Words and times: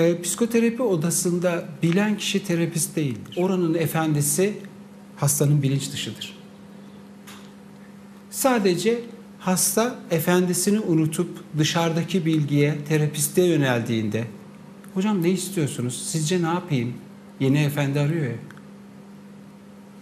E, 0.00 0.22
psikoterapi 0.22 0.82
odasında 0.82 1.64
bilen 1.82 2.16
kişi 2.16 2.44
terapist 2.44 2.96
değildir. 2.96 3.34
Oranın 3.36 3.74
efendisi 3.74 4.58
hastanın 5.16 5.62
bilinç 5.62 5.92
dışıdır. 5.92 6.36
Sadece 8.30 9.00
hasta 9.38 9.98
efendisini 10.10 10.80
unutup 10.80 11.58
dışarıdaki 11.58 12.26
bilgiye, 12.26 12.78
terapiste 12.88 13.42
yöneldiğinde 13.42 14.24
hocam 14.94 15.22
ne 15.22 15.30
istiyorsunuz? 15.30 16.02
Sizce 16.06 16.42
ne 16.42 16.46
yapayım? 16.46 16.94
Yeni 17.40 17.58
efendi 17.58 18.00
arıyor 18.00 18.24
ya. 18.24 18.36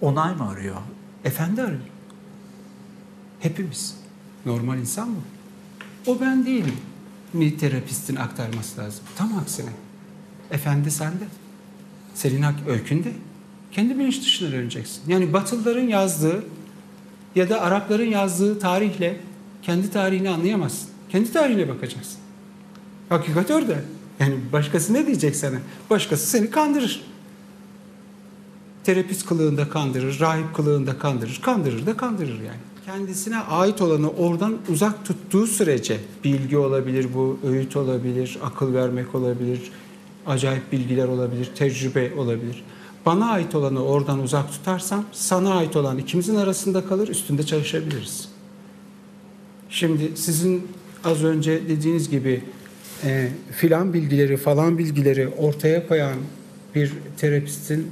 Onay 0.01 0.35
mı 0.35 0.49
arıyor? 0.49 0.77
Efendi 1.25 1.63
arıyor. 1.63 1.81
Hepimiz. 3.41 3.97
Normal 4.47 4.79
insan 4.79 5.09
bu. 5.17 5.21
O 6.13 6.21
ben 6.21 6.47
değilim. 6.47 6.77
Mi 7.33 7.57
terapistin 7.57 8.17
aktarması 8.17 8.81
lazım. 8.81 9.05
Tam 9.17 9.39
aksine. 9.39 9.71
Efendi 10.51 10.91
sende. 10.91 11.25
Senin 12.15 12.43
hak 12.43 12.55
öykünde. 12.69 13.13
Kendi 13.73 13.99
bilinç 13.99 14.21
dışına 14.21 14.53
döneceksin. 14.53 15.03
Yani 15.07 15.33
Batılıların 15.33 15.89
yazdığı 15.89 16.45
ya 17.35 17.51
da 17.51 17.61
Arapların 17.61 18.11
yazdığı 18.11 18.59
tarihle 18.59 19.21
kendi 19.63 19.91
tarihini 19.91 20.31
anlayamazsın. 20.31 20.89
Kendi 21.09 21.33
tarihine 21.33 21.69
bakacaksın. 21.69 22.19
Hakikat 23.09 23.51
orada. 23.51 23.77
Yani 24.21 24.35
başkası 24.53 24.95
ne 24.95 25.07
diyecek 25.07 25.37
sana? 25.37 25.57
Başkası 25.91 26.27
seni 26.27 26.51
kandırır. 26.51 27.05
Terapist 28.85 29.27
kılığında 29.27 29.69
kandırır, 29.69 30.21
rahip 30.21 30.55
kılığında 30.55 30.99
kandırır, 30.99 31.41
kandırır 31.43 31.87
da 31.87 31.97
kandırır 31.97 32.39
yani. 32.41 32.61
Kendisine 32.99 33.39
ait 33.39 33.83
olanı 33.83 34.11
oradan 34.11 34.57
uzak 34.69 35.05
tuttuğu 35.05 35.47
sürece 35.47 35.97
bilgi 36.25 36.59
olabilir 36.59 37.07
bu, 37.15 37.39
öğüt 37.47 37.77
olabilir, 37.77 38.39
akıl 38.43 38.75
vermek 38.75 39.15
olabilir, 39.15 39.61
acayip 40.27 40.73
bilgiler 40.73 41.09
olabilir, 41.09 41.51
tecrübe 41.55 42.15
olabilir. 42.15 42.65
Bana 43.07 43.31
ait 43.31 43.55
olanı 43.55 43.85
oradan 43.85 44.23
uzak 44.23 44.53
tutarsam 44.53 45.05
sana 45.13 45.55
ait 45.55 45.77
olan 45.77 45.99
ikimizin 45.99 46.37
arasında 46.37 46.85
kalır, 46.85 47.09
üstünde 47.09 47.43
çalışabiliriz. 47.43 48.29
Şimdi 49.71 50.17
sizin 50.17 50.69
az 51.05 51.25
önce 51.25 51.69
dediğiniz 51.69 52.11
gibi 52.11 52.43
e, 53.05 53.29
filan 53.53 53.93
bilgileri 53.93 54.37
falan 54.37 54.79
bilgileri 54.79 55.29
ortaya 55.29 55.89
koyan 55.89 56.17
bir 56.75 56.93
terapistin 57.17 57.91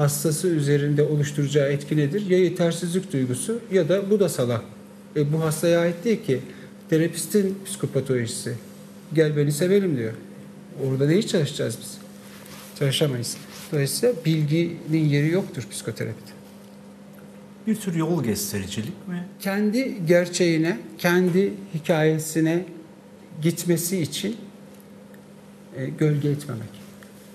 hastası 0.00 0.48
üzerinde 0.48 1.02
oluşturacağı 1.02 1.68
etki 1.68 1.96
nedir? 1.96 2.30
Ya 2.30 2.38
yetersizlik 2.38 3.12
duygusu 3.12 3.60
ya 3.72 3.88
da 3.88 4.10
bu 4.10 4.20
da 4.20 4.28
salak. 4.28 4.62
E, 5.16 5.32
bu 5.32 5.40
hastaya 5.40 5.80
ait 5.80 6.04
değil 6.04 6.24
ki. 6.24 6.40
Terapistin 6.90 7.58
psikopatolojisi. 7.64 8.54
Gel 9.14 9.36
beni 9.36 9.52
sevelim 9.52 9.96
diyor. 9.96 10.12
Orada 10.86 11.06
neyi 11.06 11.26
çalışacağız 11.26 11.78
biz? 11.80 11.98
Çalışamayız. 12.78 13.36
Dolayısıyla 13.72 14.14
bilginin 14.24 15.04
yeri 15.08 15.28
yoktur 15.30 15.66
psikoterapide. 15.70 16.30
Bir 17.66 17.74
tür 17.74 17.94
yol 17.94 18.24
göstericilik 18.24 19.08
mi? 19.08 19.24
kendi 19.40 20.06
gerçeğine, 20.06 20.78
kendi 20.98 21.52
hikayesine 21.74 22.64
gitmesi 23.42 24.00
için 24.00 24.36
e, 25.76 25.86
gölge 25.86 26.28
etmemek. 26.28 26.79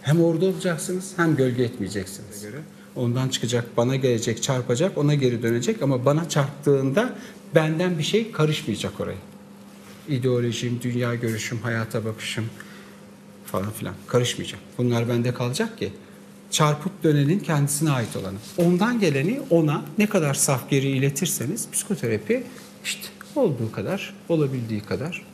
Hem 0.05 0.23
orada 0.23 0.45
olacaksınız 0.45 1.13
hem 1.15 1.35
gölge 1.35 1.63
etmeyeceksiniz. 1.63 2.41
Göre. 2.41 2.57
Ondan 2.95 3.29
çıkacak, 3.29 3.77
bana 3.77 3.95
gelecek, 3.95 4.43
çarpacak, 4.43 4.97
ona 4.97 5.15
geri 5.15 5.43
dönecek 5.43 5.81
ama 5.81 6.05
bana 6.05 6.29
çarptığında 6.29 7.15
benden 7.55 7.97
bir 7.97 8.03
şey 8.03 8.31
karışmayacak 8.31 8.99
oraya. 8.99 9.17
İdeolojim, 10.07 10.79
dünya 10.81 11.15
görüşüm, 11.15 11.57
hayata 11.57 12.05
bakışım 12.05 12.45
falan 13.45 13.71
filan 13.71 13.93
karışmayacak. 14.07 14.59
Bunlar 14.77 15.09
bende 15.09 15.33
kalacak 15.33 15.79
ki 15.79 15.93
çarpıp 16.51 17.03
dönenin 17.03 17.39
kendisine 17.39 17.91
ait 17.91 18.15
olanı. 18.15 18.37
Ondan 18.57 18.99
geleni 18.99 19.41
ona 19.49 19.85
ne 19.97 20.07
kadar 20.07 20.33
saf 20.33 20.69
geri 20.69 20.87
iletirseniz 20.87 21.71
psikoterapi 21.71 22.43
işte 22.83 23.07
olduğu 23.35 23.71
kadar, 23.71 24.13
olabildiği 24.29 24.81
kadar 24.81 25.25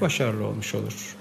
başarılı 0.00 0.46
olmuş 0.46 0.74
olur. 0.74 1.16